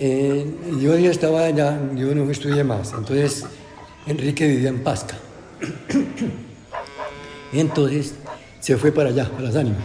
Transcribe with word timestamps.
yo 0.00 0.98
ya 0.98 1.10
estaba 1.10 1.44
allá, 1.44 1.78
yo 1.94 2.14
no 2.14 2.30
estudié 2.30 2.64
más. 2.64 2.92
Entonces, 2.96 3.44
Enrique 4.06 4.48
vivía 4.48 4.70
en 4.70 4.82
Pasca. 4.82 5.16
Entonces, 7.52 8.14
se 8.60 8.76
fue 8.76 8.92
para 8.92 9.10
allá, 9.10 9.28
para 9.30 9.42
las 9.42 9.56
ánimas. 9.56 9.84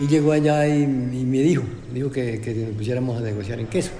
Y 0.00 0.08
llegó 0.08 0.32
allá 0.32 0.66
y, 0.66 0.86
me 0.86 1.38
dijo, 1.38 1.62
dijo 1.92 2.10
que, 2.10 2.40
que, 2.40 2.54
nos 2.54 2.76
pusiéramos 2.76 3.18
a 3.18 3.20
negociar 3.20 3.60
en 3.60 3.66
queso. 3.66 3.90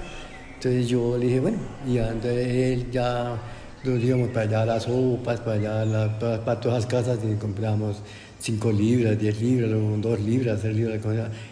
Entonces 0.54 0.88
yo 0.88 1.16
le 1.18 1.26
dije, 1.26 1.40
bueno, 1.40 1.58
y 1.86 1.98
entonces 1.98 2.46
él 2.48 2.86
ya 2.90 3.36
nos 3.84 4.02
íbamos 4.02 4.28
para 4.28 4.42
allá 4.42 4.64
las 4.64 4.84
sopas, 4.84 5.40
para 5.40 5.82
allá 5.82 6.18
para, 6.18 6.60
todas 6.60 6.84
las 6.84 6.86
casas 6.86 7.18
y 7.24 7.34
compramos 7.34 7.96
5 8.38 8.72
libras, 8.72 9.18
10 9.18 9.40
libras, 9.40 9.70
2 9.70 10.20
libras, 10.20 10.60
3 10.60 10.76
libras, 10.76 11.00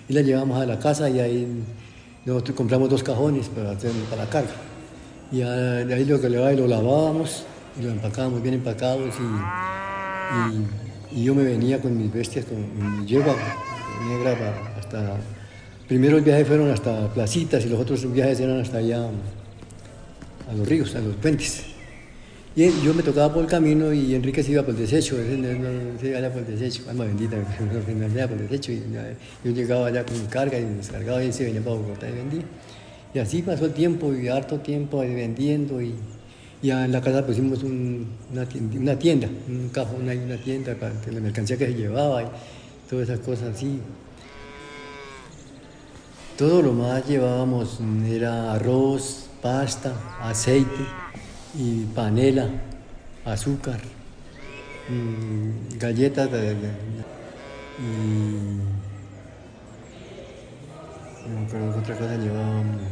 y 0.09 0.13
la 0.13 0.23
llevamos 0.23 0.61
a 0.61 0.67
la 0.67 0.79
casa 0.79 1.11
y 1.11 1.19
ahí 1.19 1.47
nosotros 2.25 2.57
compramos 2.57 2.91
dos 2.91 3.03
cajones 3.03 3.49
para, 3.49 3.73
hacer, 3.73 3.93
para 4.11 4.25
la 4.25 4.31
carga. 4.31 4.51
Y 5.33 5.39
de 5.39 5.95
ahí 5.95 6.05
lo 6.05 6.21
que 6.21 6.29
le 6.29 6.39
va 6.39 6.53
y 6.53 6.57
lo 6.57 6.67
lavábamos 6.67 7.45
y 7.79 7.83
lo 7.83 7.91
empacábamos 7.91 8.43
bien 8.43 8.55
empacados 8.57 9.15
y, 11.13 11.17
y, 11.17 11.25
yo 11.25 11.35
me 11.35 11.45
venía 11.45 11.81
con 11.81 11.97
mis 11.97 12.13
bestias, 12.13 12.45
con 12.45 13.01
mi 13.01 13.07
yegua 13.07 13.35
negra 14.09 14.37
hasta... 14.79 15.17
Primero 15.87 16.19
el 16.19 16.23
viaje 16.23 16.45
fueron 16.45 16.71
hasta 16.71 17.09
Placitas 17.13 17.65
y 17.65 17.69
los 17.69 17.81
otros 17.81 18.11
viajes 18.13 18.39
eran 18.39 18.61
hasta 18.61 18.79
allá 18.79 19.09
a 20.49 20.55
los 20.55 20.69
ríos, 20.69 20.95
a 20.95 21.01
los 21.01 21.17
puentes. 21.17 21.70
Y 22.57 22.69
yo 22.83 22.93
me 22.93 23.03
tocaba 23.05 23.33
por 23.33 23.45
el 23.45 23.49
camino 23.49 23.93
y 23.93 24.13
Enrique 24.13 24.43
se 24.43 24.51
iba 24.51 24.63
por 24.63 24.75
el 24.75 24.81
desecho, 24.81 25.15
se 25.17 26.09
iba 26.09 26.19
allá 26.19 26.33
por 26.33 26.43
el 26.43 26.59
desecho, 26.59 26.83
alma 26.91 27.05
bendita, 27.05 27.37
me 27.97 28.07
allá 28.07 28.27
por 28.27 28.39
el 28.39 28.49
desecho. 28.49 28.73
Y 28.73 28.83
yo 29.45 29.53
llegaba 29.53 29.87
allá 29.87 30.05
con 30.05 30.27
carga 30.27 30.59
y 30.59 30.65
descargaba 30.65 31.23
y 31.23 31.33
se 31.33 31.45
venía 31.45 31.61
para 31.61 31.77
Bogotá 31.77 32.09
y 32.09 32.13
vendía. 32.13 32.43
Y 33.15 33.19
así 33.21 33.43
pasó 33.43 33.71
tiempo, 33.71 34.13
y 34.13 34.27
harto 34.29 34.59
tiempo 34.59 34.99
vendiendo 34.99 35.81
y, 35.81 35.95
y 36.61 36.71
en 36.71 36.91
la 36.91 37.01
casa 37.01 37.25
pusimos 37.25 37.63
una, 37.63 38.47
tienda, 38.99 39.29
un 39.49 39.69
cajón 39.73 40.09
ahí, 40.09 40.19
una 40.19 40.37
tienda 40.37 40.75
para 40.75 40.93
la 41.13 41.21
mercancía 41.21 41.57
que 41.57 41.67
se 41.67 41.75
llevaba 41.75 42.25
y 42.25 42.27
todas 42.89 43.09
esas 43.09 43.21
cosas 43.21 43.55
así. 43.55 43.79
Todo 46.37 46.63
lo 46.63 46.73
más 46.73 47.07
llevábamos 47.07 47.79
era 48.09 48.55
arroz, 48.55 49.27
pasta, 49.41 50.19
aceite 50.21 51.01
y 51.55 51.85
panela, 51.95 52.49
azúcar, 53.25 53.81
mm, 54.89 55.79
galletas 55.79 56.31
de, 56.31 56.55
y 57.79 57.83
no 61.29 61.79
otra 61.79 61.97
cosa 61.97 62.17
llevábamos 62.17 62.83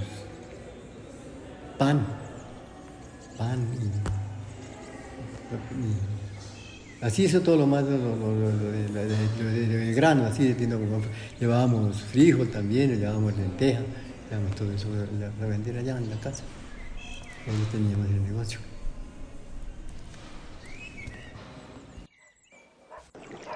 pan, 1.78 2.06
pan 3.36 3.58
y, 7.00 7.04
así 7.04 7.24
eso 7.26 7.40
todo 7.40 7.56
lo 7.56 7.66
más 7.66 7.84
lo, 7.84 8.16
de, 8.72 9.92
grano, 9.94 10.26
así 10.26 10.56
llevábamos 11.38 12.02
frijol 12.02 12.48
también, 12.48 12.98
llevábamos 12.98 13.36
lenteja, 13.36 13.80
llevábamos 14.28 14.56
todo 14.56 14.72
eso 14.72 14.88
para 15.38 15.50
vender 15.50 15.78
allá 15.78 15.98
en 15.98 16.10
la 16.10 16.16
casa 16.16 16.42
teníamos 17.70 18.06
el 18.08 18.22
negocio. 18.22 18.60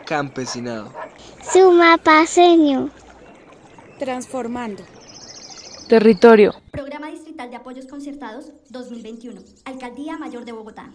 Campesinado. 0.07 0.93
Sumapaseño. 1.53 2.91
Transformando. 3.99 4.83
Territorio. 5.89 6.55
Programa 6.71 7.11
Distrital 7.11 7.51
de 7.51 7.57
Apoyos 7.57 7.87
Concertados 7.87 8.53
2021. 8.71 9.41
Alcaldía 9.65 10.19
Mayor 10.19 10.45
de 10.45 10.53
Bogotá. 10.53 10.91